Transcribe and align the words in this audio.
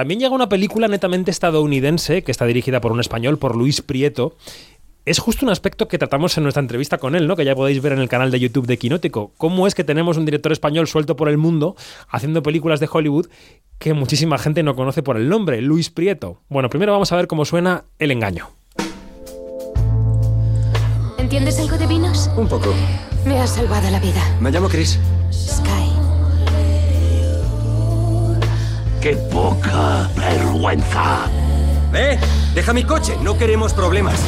También 0.00 0.18
llega 0.18 0.34
una 0.34 0.48
película 0.48 0.88
netamente 0.88 1.30
estadounidense 1.30 2.22
que 2.22 2.32
está 2.32 2.46
dirigida 2.46 2.80
por 2.80 2.90
un 2.90 3.00
español, 3.00 3.36
por 3.36 3.54
Luis 3.54 3.82
Prieto. 3.82 4.34
Es 5.04 5.18
justo 5.18 5.44
un 5.44 5.52
aspecto 5.52 5.88
que 5.88 5.98
tratamos 5.98 6.38
en 6.38 6.44
nuestra 6.44 6.62
entrevista 6.62 6.96
con 6.96 7.14
él, 7.14 7.26
¿no? 7.26 7.36
Que 7.36 7.44
ya 7.44 7.54
podéis 7.54 7.82
ver 7.82 7.92
en 7.92 7.98
el 7.98 8.08
canal 8.08 8.30
de 8.30 8.40
YouTube 8.40 8.66
de 8.66 8.78
Quinótico. 8.78 9.32
¿Cómo 9.36 9.66
es 9.66 9.74
que 9.74 9.84
tenemos 9.84 10.16
un 10.16 10.24
director 10.24 10.52
español 10.52 10.86
suelto 10.86 11.16
por 11.16 11.28
el 11.28 11.36
mundo 11.36 11.76
haciendo 12.08 12.42
películas 12.42 12.80
de 12.80 12.88
Hollywood 12.90 13.26
que 13.78 13.92
muchísima 13.92 14.38
gente 14.38 14.62
no 14.62 14.74
conoce 14.74 15.02
por 15.02 15.18
el 15.18 15.28
nombre, 15.28 15.60
Luis 15.60 15.90
Prieto? 15.90 16.38
Bueno, 16.48 16.70
primero 16.70 16.92
vamos 16.92 17.12
a 17.12 17.16
ver 17.16 17.26
cómo 17.26 17.44
suena 17.44 17.84
El 17.98 18.10
engaño. 18.10 18.48
¿Entiendes 21.18 21.60
algo 21.60 21.76
de 21.76 21.86
vinos? 21.86 22.30
Un 22.38 22.48
poco. 22.48 22.72
Me 23.26 23.38
has 23.38 23.50
salvado 23.50 23.90
la 23.90 24.00
vida. 24.00 24.38
Me 24.40 24.50
llamo 24.50 24.70
Chris. 24.70 24.98
Sky. 25.30 25.89
¡Qué 29.00 29.16
poca 29.16 30.10
vergüenza! 30.14 31.24
¡Eh! 31.94 32.18
¡Deja 32.54 32.74
mi 32.74 32.84
coche! 32.84 33.16
No 33.22 33.38
queremos 33.38 33.72
problemas. 33.72 34.20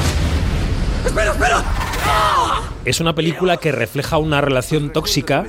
¡Espera, 1.04 1.32
espera! 1.32 1.62
Es 2.82 2.98
una 2.98 3.14
película 3.14 3.58
que 3.58 3.70
refleja 3.70 4.16
una 4.16 4.40
relación 4.40 4.90
tóxica 4.90 5.44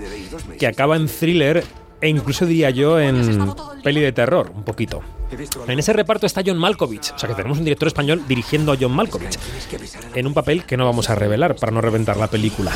que 0.59 0.67
acaba 0.67 0.97
en 0.97 1.07
thriller 1.07 1.63
e 2.01 2.09
incluso 2.09 2.45
diría 2.45 2.69
yo 2.71 2.99
en 2.99 3.53
peli 3.81 4.01
de 4.01 4.11
terror, 4.11 4.51
un 4.53 4.63
poquito. 4.63 5.01
En 5.67 5.79
ese 5.79 5.93
reparto 5.93 6.25
está 6.25 6.41
John 6.45 6.57
Malkovich, 6.57 7.13
o 7.15 7.17
sea 7.17 7.29
que 7.29 7.35
tenemos 7.35 7.57
un 7.57 7.63
director 7.63 7.87
español 7.87 8.23
dirigiendo 8.27 8.73
a 8.73 8.77
John 8.77 8.91
Malkovich, 8.91 9.39
en 10.13 10.27
un 10.27 10.33
papel 10.33 10.65
que 10.65 10.75
no 10.75 10.85
vamos 10.85 11.09
a 11.09 11.15
revelar 11.15 11.55
para 11.55 11.71
no 11.71 11.79
reventar 11.79 12.17
la 12.17 12.27
película. 12.27 12.73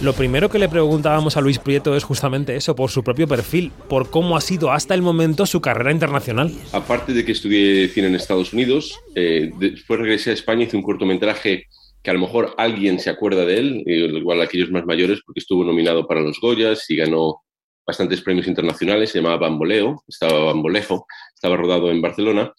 Lo 0.00 0.12
primero 0.12 0.48
que 0.48 0.60
le 0.60 0.68
preguntábamos 0.68 1.36
a 1.36 1.40
Luis 1.40 1.58
Prieto 1.58 1.96
es 1.96 2.04
justamente 2.04 2.54
eso, 2.54 2.76
por 2.76 2.88
su 2.88 3.02
propio 3.02 3.26
perfil, 3.26 3.72
por 3.88 4.10
cómo 4.10 4.36
ha 4.36 4.40
sido 4.40 4.70
hasta 4.70 4.94
el 4.94 5.02
momento 5.02 5.44
su 5.44 5.60
carrera 5.60 5.90
internacional. 5.90 6.52
Aparte 6.72 7.12
de 7.12 7.24
que 7.24 7.32
estudié 7.32 7.88
cine 7.88 8.06
en 8.06 8.14
Estados 8.14 8.52
Unidos, 8.52 8.96
eh, 9.16 9.50
después 9.58 9.98
regresé 9.98 10.30
a 10.30 10.34
España, 10.34 10.62
hice 10.62 10.76
un 10.76 10.84
cortometraje 10.84 11.64
que 12.00 12.10
a 12.10 12.14
lo 12.14 12.20
mejor 12.20 12.54
alguien 12.58 13.00
se 13.00 13.10
acuerda 13.10 13.44
de 13.44 13.58
él, 13.58 13.82
eh, 13.86 14.06
igual 14.20 14.40
aquellos 14.40 14.70
más 14.70 14.86
mayores, 14.86 15.18
porque 15.26 15.40
estuvo 15.40 15.64
nominado 15.64 16.06
para 16.06 16.20
los 16.20 16.38
Goyas 16.40 16.88
y 16.88 16.94
ganó 16.94 17.42
bastantes 17.84 18.20
premios 18.20 18.46
internacionales, 18.46 19.10
se 19.10 19.18
llamaba 19.18 19.48
Bamboleo, 19.48 20.04
estaba 20.06 20.44
Bambolejo, 20.44 21.06
estaba 21.34 21.56
rodado 21.56 21.90
en 21.90 22.00
Barcelona. 22.00 22.52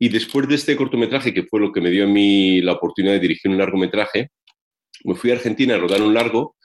Y 0.00 0.08
después 0.08 0.48
de 0.48 0.56
este 0.56 0.74
cortometraje, 0.74 1.32
que 1.32 1.44
fue 1.44 1.60
lo 1.60 1.70
que 1.70 1.80
me 1.80 1.90
dio 1.90 2.04
a 2.04 2.08
mí 2.08 2.60
la 2.60 2.72
oportunidad 2.72 3.12
de 3.12 3.20
dirigir 3.20 3.52
un 3.52 3.58
largometraje, 3.58 4.30
me 5.04 5.14
fui 5.14 5.30
a 5.30 5.34
Argentina 5.34 5.74
a 5.74 5.78
rodar 5.78 6.02
un 6.02 6.14
largo. 6.14 6.56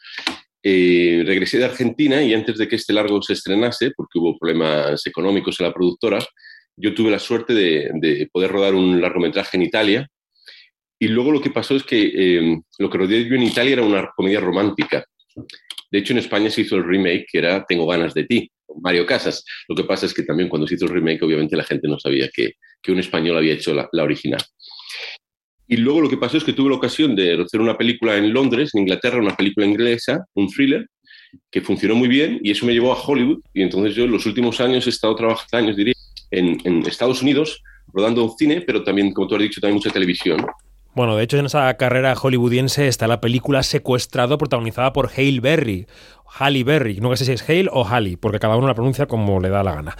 eh, 0.64 1.24
regresé 1.26 1.58
de 1.60 1.66
Argentina 1.66 2.22
y 2.22 2.34
antes 2.34 2.58
de 2.58 2.68
que 2.68 2.76
este 2.76 2.92
largo 2.94 3.22
se 3.22 3.34
estrenase, 3.34 3.92
porque 3.96 4.20
hubo 4.20 4.38
problemas 4.38 5.06
económicos 5.08 5.60
en 5.60 5.68
la 5.68 5.74
productora, 5.74 6.20
yo 6.76 6.94
tuve 6.94 7.10
la 7.12 7.20
suerte 7.20 7.54
de, 7.54 7.90
de 7.94 8.28
poder 8.32 8.52
rodar 8.52 8.76
un 8.76 9.00
largometraje 9.00 9.58
en 9.58 9.64
Italia. 9.64 10.08
Y 11.00 11.08
luego 11.08 11.32
lo 11.32 11.42
que 11.42 11.52
pasó 11.52 11.76
es 11.76 11.84
que 11.84 12.12
eh, 12.14 12.60
lo 12.80 12.90
que 12.90 12.98
rodé 12.98 13.24
yo 13.30 13.36
en 13.36 13.44
Italia 13.44 13.74
era 13.74 13.84
una 13.84 14.10
comedia 14.16 14.40
romántica. 14.40 15.06
De 15.92 16.00
hecho, 16.00 16.14
en 16.14 16.20
España 16.20 16.50
se 16.50 16.62
hizo 16.62 16.76
el 16.76 16.84
remake 16.84 17.28
que 17.32 17.38
era 17.38 17.64
Tengo 17.66 17.88
ganas 17.88 18.14
de 18.14 18.26
ti, 18.26 18.52
Mario 18.82 19.06
Casas. 19.06 19.46
Lo 19.70 19.76
que 19.76 19.86
pasa 19.86 20.06
es 20.08 20.14
que 20.14 20.24
también 20.24 20.50
cuando 20.50 20.68
se 20.68 20.76
hizo 20.76 20.86
el 20.86 20.92
remake, 20.92 21.24
obviamente 21.24 21.56
la 21.56 21.64
gente 21.64 21.88
no 21.88 21.98
sabía 22.00 22.30
que, 22.34 22.54
que 22.82 22.92
un 22.92 23.00
español 23.00 23.38
había 23.38 23.54
hecho 23.54 23.74
la, 23.74 23.88
la 23.92 24.04
original. 24.04 24.42
Y 25.68 25.78
luego 25.78 26.02
lo 26.02 26.10
que 26.10 26.18
pasó 26.18 26.38
es 26.38 26.44
que 26.44 26.54
tuve 26.54 26.70
la 26.70 26.78
ocasión 26.78 27.16
de 27.16 27.42
hacer 27.42 27.60
una 27.60 27.78
película 27.78 28.16
en 28.18 28.34
Londres, 28.34 28.72
en 28.74 28.82
Inglaterra, 28.82 29.20
una 29.20 29.36
película 29.36 29.66
inglesa, 29.66 30.26
un 30.34 30.48
thriller, 30.50 30.88
que 31.52 31.62
funcionó 31.62 31.96
muy 31.96 32.08
bien 32.08 32.40
y 32.42 32.52
eso 32.52 32.66
me 32.66 32.74
llevó 32.74 32.94
a 32.94 33.02
Hollywood. 33.02 33.42
Y 33.54 33.62
entonces 33.62 33.96
yo 33.96 34.06
en 34.06 34.12
los 34.12 34.26
últimos 34.26 34.62
años 34.62 34.88
he 34.88 34.90
estado 34.90 35.16
trabajando, 35.16 35.58
años 35.58 35.78
en 36.32 36.88
Estados 36.88 37.22
Unidos, 37.22 37.62
rodando 37.94 38.34
cine, 38.38 38.62
pero 38.62 38.84
también, 38.84 39.12
como 39.12 39.28
tú 39.28 39.36
has 39.36 39.42
dicho, 39.42 39.62
también 39.62 39.76
mucha 39.76 39.90
televisión. 39.90 40.46
Bueno, 40.96 41.16
de 41.16 41.24
hecho 41.24 41.38
en 41.38 41.46
esa 41.46 41.72
carrera 41.76 42.16
hollywoodiense 42.16 42.88
está 42.88 43.08
la 43.08 43.22
película 43.22 43.62
Secuestrado 43.62 44.38
protagonizada 44.38 44.94
por 44.94 45.12
Hale 45.16 45.40
Berry, 45.40 45.86
Halle 46.40 46.64
Berry, 46.64 47.00
no 47.00 47.16
sé 47.16 47.26
si 47.26 47.34
es 47.34 47.48
Hale 47.48 47.70
o 47.72 47.86
Halle, 47.86 48.18
porque 48.18 48.40
cada 48.40 48.58
uno 48.58 48.68
la 48.68 48.74
pronuncia 48.74 49.06
como 49.06 49.40
le 49.40 49.50
da 49.50 49.64
la 49.64 49.76
gana. 49.76 49.96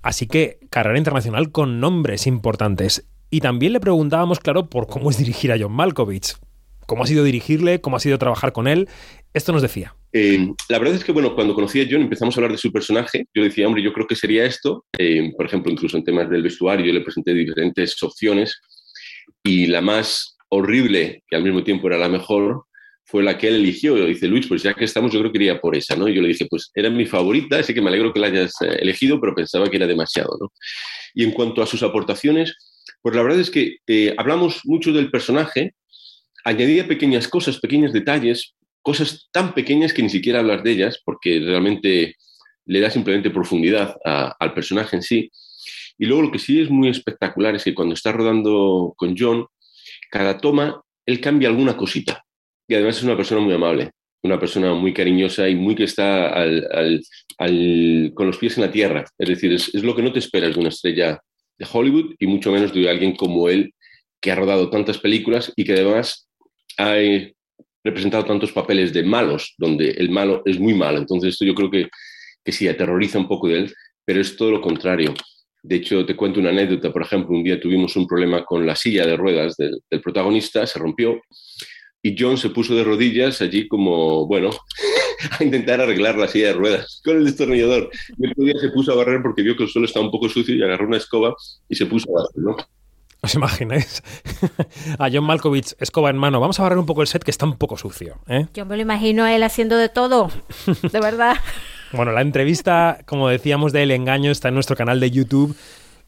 Así 0.00 0.26
que 0.28 0.58
carrera 0.70 0.98
internacional 0.98 1.50
con 1.50 1.80
nombres 1.80 2.26
importantes. 2.26 3.08
Y 3.32 3.40
también 3.40 3.72
le 3.72 3.80
preguntábamos, 3.80 4.40
claro, 4.40 4.68
por 4.68 4.86
cómo 4.86 5.08
es 5.08 5.16
dirigir 5.16 5.52
a 5.52 5.56
John 5.58 5.72
Malkovich. 5.72 6.34
¿Cómo 6.84 7.02
ha 7.04 7.06
sido 7.06 7.24
dirigirle? 7.24 7.80
¿Cómo 7.80 7.96
ha 7.96 8.00
sido 8.00 8.18
trabajar 8.18 8.52
con 8.52 8.68
él? 8.68 8.90
Esto 9.32 9.52
nos 9.52 9.62
decía. 9.62 9.94
Eh, 10.12 10.52
la 10.68 10.78
verdad 10.78 10.96
es 10.96 11.02
que, 11.02 11.12
bueno, 11.12 11.34
cuando 11.34 11.54
conocí 11.54 11.80
a 11.80 11.86
John 11.90 12.02
empezamos 12.02 12.36
a 12.36 12.40
hablar 12.40 12.52
de 12.52 12.58
su 12.58 12.70
personaje. 12.70 13.24
Yo 13.32 13.42
decía, 13.42 13.66
hombre, 13.66 13.82
yo 13.82 13.94
creo 13.94 14.06
que 14.06 14.16
sería 14.16 14.44
esto. 14.44 14.84
Eh, 14.98 15.32
por 15.34 15.46
ejemplo, 15.46 15.72
incluso 15.72 15.96
en 15.96 16.04
temas 16.04 16.28
del 16.28 16.42
vestuario, 16.42 16.84
yo 16.84 16.92
le 16.92 17.00
presenté 17.00 17.32
diferentes 17.32 18.02
opciones 18.02 18.60
y 19.42 19.64
la 19.64 19.80
más 19.80 20.36
horrible, 20.50 21.24
que 21.26 21.34
al 21.34 21.42
mismo 21.42 21.64
tiempo 21.64 21.86
era 21.86 21.96
la 21.96 22.10
mejor, 22.10 22.66
fue 23.06 23.22
la 23.22 23.38
que 23.38 23.48
él 23.48 23.54
eligió. 23.54 23.96
Yo 23.96 24.04
dice, 24.04 24.28
Luis, 24.28 24.46
pues 24.46 24.62
ya 24.62 24.74
que 24.74 24.84
estamos, 24.84 25.10
yo 25.10 25.20
creo 25.20 25.32
que 25.32 25.38
iría 25.38 25.58
por 25.58 25.74
esa, 25.74 25.96
¿no? 25.96 26.06
Y 26.06 26.14
yo 26.14 26.20
le 26.20 26.28
dije, 26.28 26.46
pues 26.50 26.70
era 26.74 26.90
mi 26.90 27.06
favorita, 27.06 27.60
así 27.60 27.72
que 27.72 27.80
me 27.80 27.88
alegro 27.88 28.12
que 28.12 28.20
la 28.20 28.26
hayas 28.26 28.52
eh, 28.60 28.76
elegido, 28.80 29.18
pero 29.18 29.34
pensaba 29.34 29.70
que 29.70 29.78
era 29.78 29.86
demasiado, 29.86 30.36
¿no? 30.38 30.52
Y 31.14 31.24
en 31.24 31.30
cuanto 31.30 31.62
a 31.62 31.66
sus 31.66 31.82
aportaciones, 31.82 32.54
pues 33.02 33.16
la 33.16 33.22
verdad 33.22 33.40
es 33.40 33.50
que 33.50 33.78
eh, 33.86 34.14
hablamos 34.16 34.60
mucho 34.64 34.92
del 34.92 35.10
personaje, 35.10 35.74
añadía 36.44 36.86
pequeñas 36.86 37.28
cosas, 37.28 37.58
pequeños 37.58 37.92
detalles, 37.92 38.54
cosas 38.80 39.28
tan 39.32 39.54
pequeñas 39.54 39.92
que 39.92 40.02
ni 40.02 40.08
siquiera 40.08 40.40
hablas 40.40 40.62
de 40.62 40.70
ellas, 40.70 41.00
porque 41.04 41.40
realmente 41.40 42.16
le 42.64 42.80
da 42.80 42.90
simplemente 42.90 43.30
profundidad 43.30 43.96
al 44.04 44.54
personaje 44.54 44.96
en 44.96 45.02
sí. 45.02 45.30
Y 45.98 46.06
luego 46.06 46.22
lo 46.22 46.32
que 46.32 46.38
sí 46.38 46.60
es 46.60 46.70
muy 46.70 46.88
espectacular 46.88 47.54
es 47.54 47.64
que 47.64 47.74
cuando 47.74 47.94
está 47.94 48.12
rodando 48.12 48.94
con 48.96 49.16
John, 49.18 49.46
cada 50.10 50.38
toma, 50.38 50.80
él 51.06 51.20
cambia 51.20 51.48
alguna 51.48 51.76
cosita. 51.76 52.24
Y 52.68 52.74
además 52.74 52.98
es 52.98 53.02
una 53.02 53.16
persona 53.16 53.40
muy 53.40 53.54
amable, 53.54 53.90
una 54.22 54.38
persona 54.38 54.74
muy 54.74 54.94
cariñosa 54.94 55.48
y 55.48 55.54
muy 55.54 55.74
que 55.74 55.84
está 55.84 56.28
al, 56.32 57.02
con 58.14 58.26
los 58.26 58.38
pies 58.38 58.56
en 58.58 58.64
la 58.64 58.72
tierra. 58.72 59.04
Es 59.18 59.28
decir, 59.28 59.52
es, 59.52 59.74
es, 59.74 59.82
lo 59.82 59.94
que 59.94 60.02
no 60.02 60.12
te 60.12 60.20
esperas 60.20 60.54
de 60.54 60.60
una 60.60 60.68
estrella 60.68 61.20
Hollywood 61.70 62.14
y 62.18 62.26
mucho 62.26 62.52
menos 62.52 62.72
de 62.72 62.88
alguien 62.88 63.14
como 63.14 63.48
él, 63.48 63.74
que 64.20 64.30
ha 64.30 64.36
rodado 64.36 64.70
tantas 64.70 64.98
películas 64.98 65.52
y 65.56 65.64
que 65.64 65.72
además 65.72 66.28
ha 66.78 66.94
representado 67.84 68.24
tantos 68.24 68.52
papeles 68.52 68.92
de 68.92 69.02
malos, 69.02 69.54
donde 69.58 69.90
el 69.90 70.10
malo 70.10 70.42
es 70.44 70.58
muy 70.58 70.74
malo. 70.74 70.98
Entonces 70.98 71.30
esto 71.30 71.44
yo 71.44 71.54
creo 71.54 71.70
que, 71.70 71.88
que 72.44 72.52
sí, 72.52 72.68
aterroriza 72.68 73.18
un 73.18 73.28
poco 73.28 73.48
de 73.48 73.58
él, 73.58 73.74
pero 74.04 74.20
es 74.20 74.36
todo 74.36 74.50
lo 74.50 74.60
contrario. 74.60 75.14
De 75.62 75.76
hecho, 75.76 76.04
te 76.04 76.16
cuento 76.16 76.40
una 76.40 76.50
anécdota. 76.50 76.92
Por 76.92 77.02
ejemplo, 77.02 77.36
un 77.36 77.44
día 77.44 77.60
tuvimos 77.60 77.94
un 77.96 78.06
problema 78.06 78.44
con 78.44 78.66
la 78.66 78.74
silla 78.74 79.06
de 79.06 79.16
ruedas 79.16 79.56
del, 79.56 79.80
protagonista, 80.02 80.66
se 80.66 80.78
rompió 80.78 81.20
y 82.02 82.16
John 82.18 82.36
se 82.36 82.50
puso 82.50 82.74
de 82.74 82.82
rodillas 82.82 83.40
allí 83.40 83.68
como, 83.68 84.26
bueno, 84.26 84.50
a 85.38 85.44
intentar 85.44 85.80
arreglar 85.80 86.18
la 86.18 86.26
silla 86.26 86.48
de 86.48 86.54
ruedas 86.54 87.00
con 87.04 87.16
el 87.16 87.24
destornillador. 87.24 87.90
Y 88.18 88.28
otro 88.28 88.44
día 88.44 88.54
se 88.60 88.70
puso 88.70 88.92
a 88.92 88.96
barrer 88.96 89.22
porque 89.22 89.42
vio 89.42 89.56
que 89.56 89.62
el 89.62 89.68
suelo 89.68 89.86
estaba 89.86 90.04
un 90.04 90.10
poco 90.10 90.28
sucio 90.28 90.54
y 90.54 90.62
agarró 90.62 90.86
una 90.86 90.96
escoba 90.96 91.34
y 91.68 91.76
se 91.76 91.86
puso 91.86 92.10
a 92.10 92.22
barrer, 92.22 92.44
¿no? 92.44 92.56
¿Os 93.24 93.36
imagináis? 93.36 94.02
a 94.98 95.08
John 95.08 95.22
Malkovich, 95.22 95.74
escoba 95.78 96.10
en 96.10 96.16
mano. 96.16 96.40
Vamos 96.40 96.58
a 96.58 96.64
barrer 96.64 96.78
un 96.78 96.86
poco 96.86 97.02
el 97.02 97.06
set 97.06 97.22
que 97.22 97.30
está 97.30 97.46
un 97.46 97.56
poco 97.56 97.76
sucio. 97.76 98.18
¿eh? 98.26 98.48
Yo 98.52 98.66
me 98.66 98.74
lo 98.74 98.82
imagino 98.82 99.22
a 99.22 99.32
él 99.32 99.44
haciendo 99.44 99.76
de 99.76 99.88
todo. 99.88 100.30
De 100.66 101.00
verdad. 101.00 101.36
Bueno, 101.94 102.10
la 102.12 102.22
entrevista, 102.22 103.00
como 103.04 103.28
decíamos, 103.28 103.74
de 103.74 103.82
El 103.82 103.90
Engaño 103.90 104.30
está 104.30 104.48
en 104.48 104.54
nuestro 104.54 104.76
canal 104.76 104.98
de 104.98 105.10
YouTube. 105.10 105.54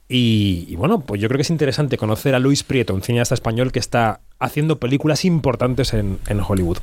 Y, 0.09 0.65
y, 0.67 0.77
bueno, 0.77 1.01
pues 1.01 1.21
yo 1.21 1.29
creo 1.29 1.37
que 1.37 1.43
es 1.43 1.51
interesante 1.51 1.99
conocer 1.99 2.35
a 2.35 2.39
Luis 2.39 2.63
Prieto, 2.63 2.95
un 2.95 3.03
cineasta 3.03 3.35
español 3.35 3.71
que 3.71 3.81
está 3.81 4.23
haciendo 4.45 4.79
películas 4.79 5.25
importantes 5.25 5.95
en, 5.95 6.19
en 6.29 6.41
Hollywood. 6.41 6.79